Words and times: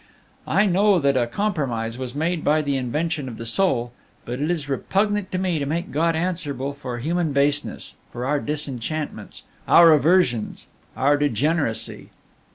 I 0.47 0.65
know 0.65 0.97
that 0.97 1.15
a 1.15 1.27
compromise 1.27 1.95
was 1.95 2.15
made 2.15 2.43
by 2.43 2.63
the 2.63 2.75
invention 2.75 3.29
of 3.29 3.37
the 3.37 3.45
Soul; 3.45 3.91
but 4.25 4.39
it 4.39 4.49
is 4.49 4.67
repugnant 4.67 5.31
to 5.31 5.37
me 5.37 5.59
to 5.59 5.65
make 5.67 5.91
God 5.91 6.15
answerable 6.15 6.73
for 6.73 6.97
human 6.97 7.33
baseness, 7.33 7.93
for 8.11 8.25
our 8.25 8.39
disenchantments, 8.39 9.43
our 9.67 9.91
aversions, 9.93 10.65
our 10.97 11.17
degeneracy. 11.17 12.09